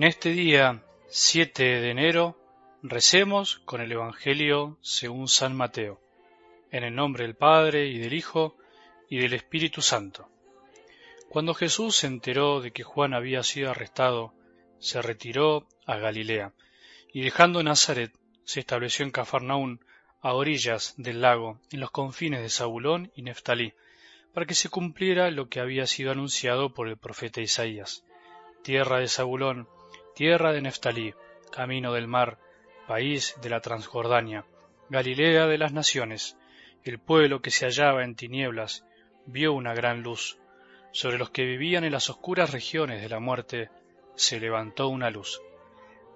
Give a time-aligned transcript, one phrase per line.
[0.00, 2.38] En este día 7 de enero
[2.82, 6.00] recemos con el Evangelio según San Mateo,
[6.70, 8.56] en el nombre del Padre y del Hijo
[9.10, 10.26] y del Espíritu Santo.
[11.28, 14.32] Cuando Jesús se enteró de que Juan había sido arrestado,
[14.78, 16.54] se retiró a Galilea,
[17.12, 18.10] y dejando Nazaret,
[18.44, 19.84] se estableció en Cafarnaún,
[20.22, 23.74] a orillas del lago, en los confines de Zabulón y Neftalí,
[24.32, 28.02] para que se cumpliera lo que había sido anunciado por el profeta Isaías.
[28.62, 29.68] Tierra de Zabulón,
[30.20, 31.14] tierra de Neftalí,
[31.50, 32.36] camino del mar,
[32.86, 34.44] país de la Transjordania,
[34.90, 36.36] Galilea de las naciones,
[36.84, 38.84] el pueblo que se hallaba en tinieblas
[39.24, 40.36] vio una gran luz.
[40.92, 43.70] Sobre los que vivían en las oscuras regiones de la muerte
[44.14, 45.40] se levantó una luz.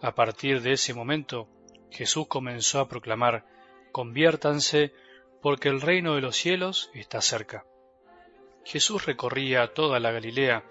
[0.00, 1.46] A partir de ese momento,
[1.92, 3.46] Jesús comenzó a proclamar,
[3.92, 4.92] conviértanse,
[5.40, 7.66] porque el reino de los cielos está cerca.
[8.64, 10.64] Jesús recorría toda la Galilea,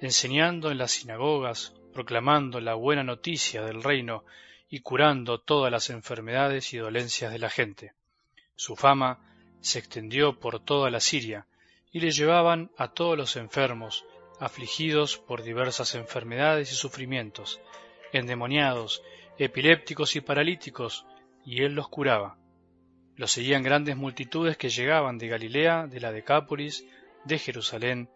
[0.00, 4.24] enseñando en las sinagogas, proclamando la buena noticia del reino
[4.68, 7.92] y curando todas las enfermedades y dolencias de la gente.
[8.56, 9.20] Su fama
[9.60, 11.46] se extendió por toda la Siria,
[11.90, 14.04] y le llevaban a todos los enfermos,
[14.40, 17.60] afligidos por diversas enfermedades y sufrimientos,
[18.12, 19.02] endemoniados,
[19.38, 21.06] epilépticos y paralíticos,
[21.46, 22.36] y él los curaba.
[23.16, 26.84] Lo seguían grandes multitudes que llegaban de Galilea, de la Decápolis,
[27.24, 28.10] de Jerusalén,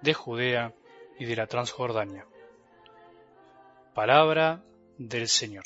[0.00, 0.72] de Judea
[1.18, 2.26] y de la Transjordania.
[3.94, 4.64] Palabra
[4.98, 5.64] del Señor.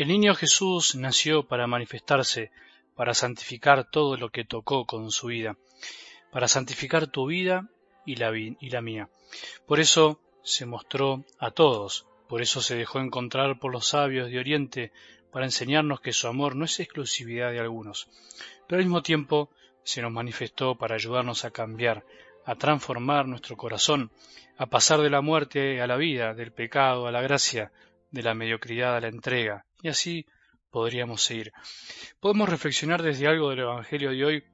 [0.00, 2.50] El niño Jesús nació para manifestarse,
[2.94, 5.58] para santificar todo lo que tocó con su vida,
[6.32, 7.68] para santificar tu vida
[8.06, 9.10] y la, mía.
[9.66, 14.38] Por eso se mostró a todos, por eso se dejó encontrar por los sabios de
[14.38, 14.92] Oriente
[15.32, 18.08] para enseñarnos que su amor no es exclusividad de algunos,
[18.66, 19.50] pero al mismo tiempo
[19.82, 22.04] se nos manifestó para ayudarnos a cambiar,
[22.44, 24.10] a transformar nuestro corazón,
[24.56, 27.72] a pasar de la muerte a la vida, del pecado a la gracia,
[28.10, 30.26] de la mediocridad a la entrega, y así
[30.70, 31.52] podríamos seguir.
[32.20, 34.44] Podemos reflexionar desde algo del Evangelio de hoy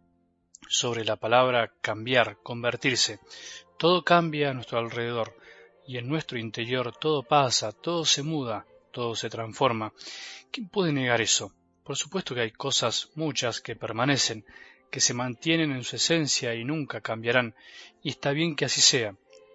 [0.68, 3.20] sobre la palabra cambiar, convertirse.
[3.78, 5.34] Todo cambia a nuestro alrededor
[5.86, 9.92] y en nuestro interior todo pasa, todo se muda, todo se transforma.
[10.50, 11.52] ¿Quién puede negar eso?
[11.84, 14.44] Por supuesto que hay cosas, muchas, que permanecen,
[14.90, 17.54] que se mantienen en su esencia y nunca cambiarán,
[18.02, 19.14] y está bien que así sea.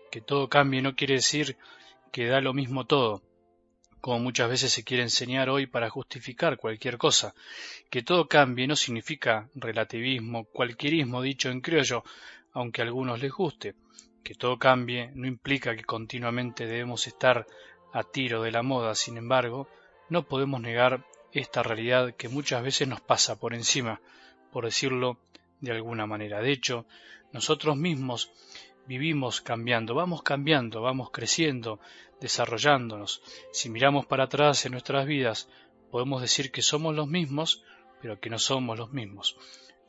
[0.09, 1.57] Que todo cambie no quiere decir
[2.11, 3.21] que da lo mismo todo,
[3.99, 7.33] como muchas veces se quiere enseñar hoy para justificar cualquier cosa.
[7.89, 12.03] Que todo cambie no significa relativismo, cualquierismo dicho en criollo,
[12.53, 13.75] aunque a algunos les guste
[14.23, 17.47] que todo cambie no implica que continuamente debemos estar
[17.93, 19.67] a tiro de la moda, sin embargo,
[20.09, 24.01] no podemos negar esta realidad que muchas veces nos pasa por encima,
[24.51, 25.17] por decirlo
[25.59, 26.41] de alguna manera.
[26.41, 26.85] De hecho,
[27.31, 28.31] nosotros mismos
[28.87, 31.79] vivimos cambiando, vamos cambiando, vamos creciendo,
[32.19, 33.21] desarrollándonos.
[33.51, 35.49] Si miramos para atrás en nuestras vidas,
[35.91, 37.63] podemos decir que somos los mismos,
[38.01, 39.37] pero que no somos los mismos.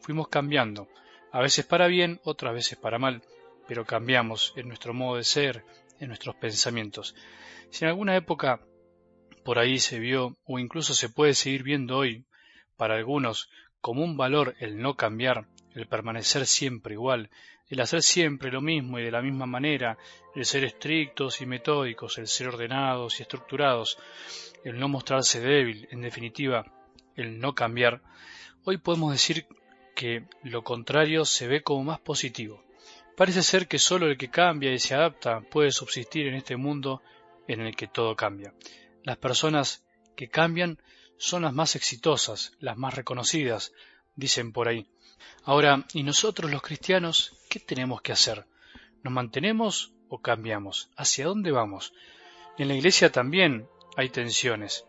[0.00, 0.88] Fuimos cambiando,
[1.32, 3.22] a veces para bien, otras veces para mal,
[3.66, 5.64] pero cambiamos en nuestro modo de ser,
[6.00, 7.14] en nuestros pensamientos.
[7.70, 8.60] Si en alguna época
[9.44, 12.24] por ahí se vio, o incluso se puede seguir viendo hoy,
[12.76, 13.50] para algunos,
[13.80, 17.30] como un valor el no cambiar, el permanecer siempre igual,
[17.68, 19.96] el hacer siempre lo mismo y de la misma manera,
[20.34, 23.98] el ser estrictos y metódicos, el ser ordenados y estructurados,
[24.64, 26.66] el no mostrarse débil, en definitiva,
[27.16, 28.02] el no cambiar,
[28.64, 29.46] hoy podemos decir
[29.94, 32.62] que lo contrario se ve como más positivo.
[33.16, 37.02] Parece ser que solo el que cambia y se adapta puede subsistir en este mundo
[37.46, 38.54] en el que todo cambia.
[39.04, 39.84] Las personas
[40.16, 40.78] que cambian
[41.18, 43.72] son las más exitosas, las más reconocidas,
[44.16, 44.86] dicen por ahí.
[45.44, 48.46] Ahora, ¿y nosotros los cristianos qué tenemos que hacer?
[49.02, 50.90] ¿Nos mantenemos o cambiamos?
[50.96, 51.92] ¿Hacia dónde vamos?
[52.58, 54.84] En la iglesia también hay tensiones.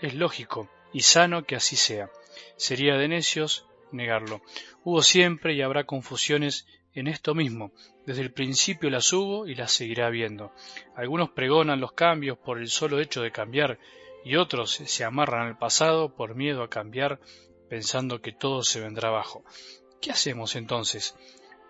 [0.00, 2.10] Es lógico y sano que así sea.
[2.56, 4.42] Sería de necios negarlo.
[4.84, 7.72] Hubo siempre y habrá confusiones en esto mismo.
[8.04, 10.52] Desde el principio las hubo y las seguirá habiendo.
[10.96, 13.78] Algunos pregonan los cambios por el solo hecho de cambiar
[14.24, 17.20] y otros se amarran al pasado por miedo a cambiar
[17.68, 19.44] pensando que todo se vendrá abajo.
[20.00, 21.14] ¿Qué hacemos entonces?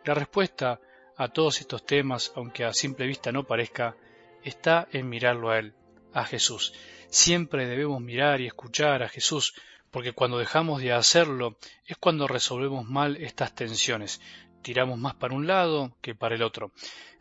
[0.05, 0.81] La respuesta
[1.17, 3.97] a todos estos temas, aunque a simple vista no parezca,
[4.45, 5.75] está en mirarlo a Él,
[6.13, 6.73] a Jesús.
[7.09, 9.55] Siempre debemos mirar y escuchar a Jesús,
[9.91, 11.57] porque cuando dejamos de hacerlo
[11.87, 14.21] es cuando resolvemos mal estas tensiones.
[14.63, 16.73] Tiramos más para un lado que para el otro.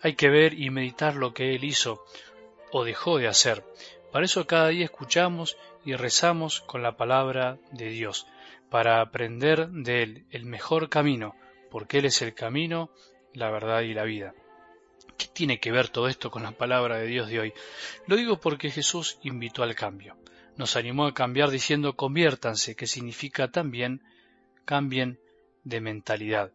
[0.01, 2.03] Hay que ver y meditar lo que Él hizo
[2.71, 3.63] o dejó de hacer.
[4.11, 8.27] Para eso cada día escuchamos y rezamos con la palabra de Dios,
[8.69, 11.35] para aprender de Él el mejor camino,
[11.69, 12.89] porque Él es el camino,
[13.33, 14.33] la verdad y la vida.
[15.17, 17.53] ¿Qué tiene que ver todo esto con la palabra de Dios de hoy?
[18.07, 20.17] Lo digo porque Jesús invitó al cambio.
[20.57, 24.01] Nos animó a cambiar diciendo conviértanse, que significa también
[24.65, 25.19] cambien
[25.63, 26.51] de mentalidad.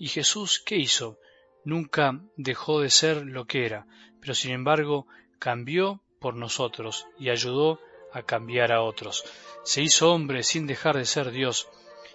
[0.00, 1.18] ¿Y Jesús qué hizo?
[1.62, 3.86] Nunca dejó de ser lo que era,
[4.18, 5.06] pero sin embargo
[5.38, 7.80] cambió por nosotros y ayudó
[8.10, 9.22] a cambiar a otros.
[9.62, 11.68] Se hizo hombre sin dejar de ser Dios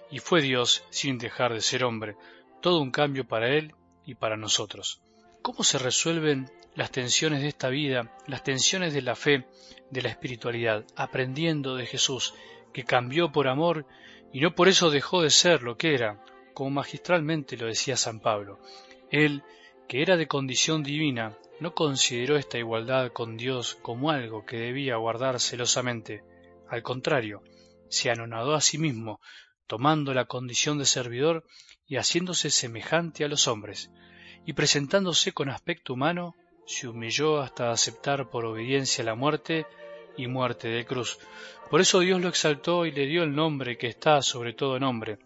[0.10, 2.16] y fue Dios sin dejar de ser hombre.
[2.60, 5.00] Todo un cambio para Él y para nosotros.
[5.44, 9.46] ¿Cómo se resuelven las tensiones de esta vida, las tensiones de la fe,
[9.92, 12.34] de la espiritualidad, aprendiendo de Jesús,
[12.74, 13.86] que cambió por amor
[14.34, 16.20] y no por eso dejó de ser lo que era,
[16.56, 18.60] como magistralmente lo decía San Pablo.
[19.12, 19.44] Él,
[19.88, 24.96] que era de condición divina, no consideró esta igualdad con Dios como algo que debía
[24.96, 26.24] guardar celosamente.
[26.70, 27.44] Al contrario,
[27.90, 29.20] se anonadó a sí mismo,
[29.68, 31.46] tomando la condición de servidor
[31.88, 33.92] y haciéndose semejante a los hombres,
[34.46, 36.36] y presentándose con aspecto humano,
[36.66, 39.66] se humilló hasta aceptar por obediencia la muerte
[40.18, 41.20] y muerte de cruz.
[41.70, 45.20] Por eso Dios lo exaltó y le dio el nombre que está sobre todo nombre,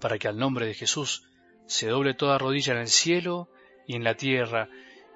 [0.00, 1.24] para que al nombre de Jesús
[1.66, 3.48] se doble toda rodilla en el cielo
[3.86, 4.68] y en la tierra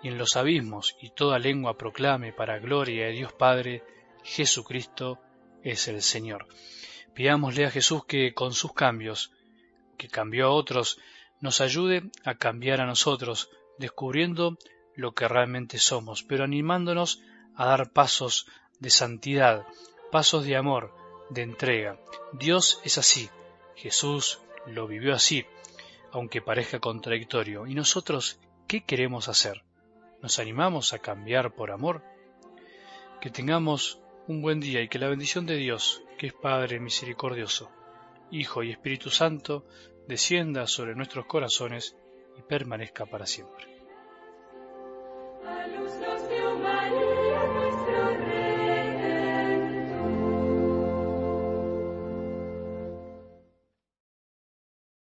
[0.02, 3.82] y en los abismos, y toda lengua proclame para gloria de Dios Padre,
[4.22, 5.18] Jesucristo
[5.62, 6.46] es el Señor.
[7.14, 9.32] Pidámosle a Jesús que con sus cambios,
[9.96, 10.98] que cambió a otros,
[11.40, 14.58] nos ayude a cambiar a nosotros, descubriendo
[14.94, 17.22] lo que realmente somos, pero animándonos
[17.56, 18.46] a dar pasos
[18.78, 19.66] de santidad,
[20.12, 20.94] pasos de amor,
[21.30, 21.98] de entrega.
[22.32, 23.30] Dios es así,
[23.74, 25.44] Jesús lo vivió así,
[26.12, 27.66] aunque parezca contradictorio.
[27.66, 29.62] ¿Y nosotros qué queremos hacer?
[30.22, 32.02] ¿Nos animamos a cambiar por amor?
[33.20, 37.70] Que tengamos un buen día y que la bendición de Dios, que es Padre misericordioso,
[38.30, 39.66] Hijo y Espíritu Santo,
[40.08, 41.96] descienda sobre nuestros corazones
[42.38, 43.73] y permanezca para siempre.